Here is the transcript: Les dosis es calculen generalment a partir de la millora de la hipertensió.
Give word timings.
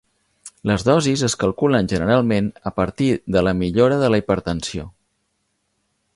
Les 0.69 0.85
dosis 0.87 1.23
es 1.27 1.35
calculen 1.43 1.89
generalment 1.91 2.47
a 2.71 2.73
partir 2.81 3.11
de 3.37 3.45
la 3.49 3.55
millora 3.61 4.01
de 4.05 4.11
la 4.15 4.23
hipertensió. 4.25 4.89